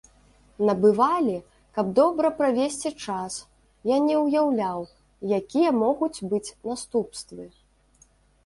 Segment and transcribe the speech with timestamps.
[0.67, 1.33] Набывалі,
[1.77, 3.37] каб добра правесці час,
[3.91, 4.79] я не ўяўляў,
[5.39, 7.43] якія могуць быць наступствы.